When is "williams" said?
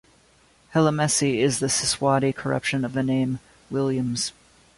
3.69-4.33